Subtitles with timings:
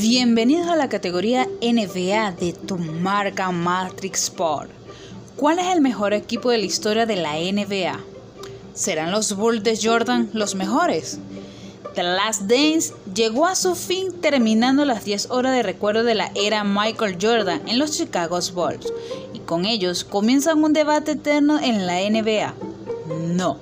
[0.00, 4.68] Bienvenidos a la categoría NBA de tu marca Matrix Sport.
[5.36, 8.00] ¿Cuál es el mejor equipo de la historia de la NBA?
[8.74, 11.20] ¿Serán los Bulls de Jordan los mejores?
[11.94, 16.32] The Last Dance llegó a su fin terminando las 10 horas de recuerdo de la
[16.34, 18.92] era Michael Jordan en los Chicago Bulls
[19.32, 22.52] y con ellos comienzan un debate eterno en la NBA.
[23.28, 23.58] No,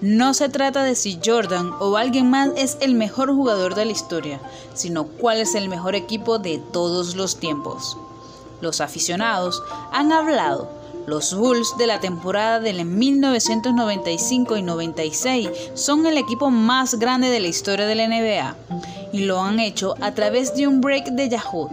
[0.00, 3.92] no se trata de si Jordan o alguien más es el mejor jugador de la
[3.92, 4.40] historia,
[4.74, 7.96] sino cuál es el mejor equipo de todos los tiempos.
[8.60, 10.70] Los aficionados han hablado.
[11.06, 17.40] Los Bulls de la temporada del 1995 y 96 son el equipo más grande de
[17.40, 18.56] la historia de la NBA
[19.12, 21.70] y lo han hecho a través de un break de Yahoo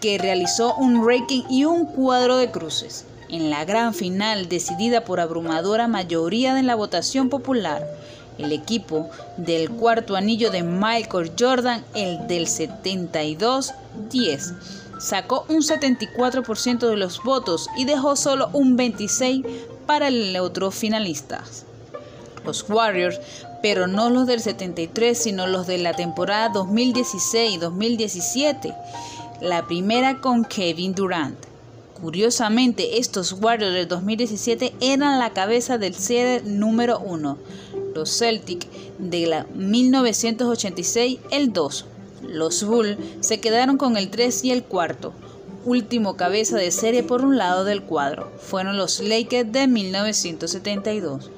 [0.00, 5.20] que realizó un ranking y un cuadro de cruces en la gran final decidida por
[5.20, 7.86] abrumadora mayoría de la votación popular.
[8.38, 14.54] El equipo del cuarto anillo de Michael Jordan, el del 72-10,
[14.98, 21.42] sacó un 74% de los votos y dejó solo un 26% para el otro finalista.
[22.44, 23.18] Los Warriors,
[23.62, 28.76] pero no los del 73, sino los de la temporada 2016-2017,
[29.40, 31.45] la primera con Kevin Durant.
[32.00, 37.38] Curiosamente, estos Warriors del 2017 eran la cabeza del serie número 1.
[37.94, 41.86] Los Celtic de la 1986 el 2.
[42.28, 45.14] Los Bulls se quedaron con el 3 y el 4.
[45.64, 48.30] Último cabeza de serie por un lado del cuadro.
[48.40, 51.30] Fueron los Lakers de 1972.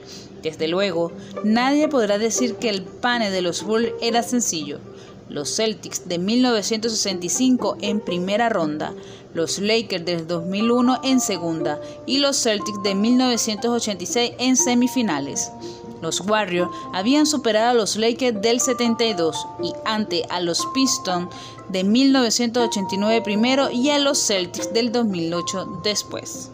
[0.43, 1.13] Desde luego,
[1.45, 4.81] nadie podrá decir que el pane de los Bulls era sencillo
[5.29, 8.95] los Celtics de 1965 en primera ronda,
[9.35, 15.51] los Lakers del 2001 en segunda y los Celtics de 1986 en semifinales.
[16.01, 21.29] Los Warriors habían superado a los Lakers del 72 y ante a los Pistons
[21.69, 26.51] de 1989 primero y a los Celtics del 2008 después.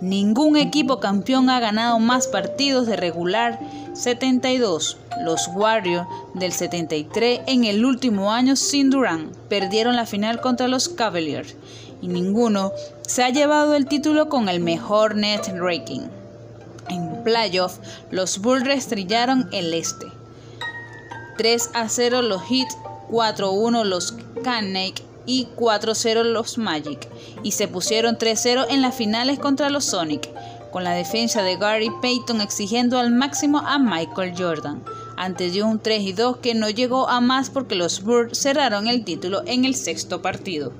[0.00, 3.60] Ningún equipo campeón ha ganado más partidos de regular
[3.94, 4.98] 72.
[5.22, 10.88] Los Warriors del 73 en el último año sin Durant perdieron la final contra los
[10.88, 11.54] Cavaliers
[12.02, 12.72] y ninguno
[13.02, 16.02] se ha llevado el título con el mejor net ranking.
[16.90, 17.78] En playoff,
[18.10, 20.06] los Bulls restrellaron el este.
[21.38, 22.68] 3 a 0 los Heat,
[23.08, 27.08] 4 a 1 los Canucks y 4-0 los Magic
[27.42, 30.28] y se pusieron 3-0 en las finales contra los Sonic,
[30.70, 34.82] con la defensa de Gary Payton exigiendo al máximo a Michael Jordan,
[35.16, 39.04] antes de un 3 2 que no llegó a más porque los Bulls cerraron el
[39.04, 40.72] título en el sexto partido.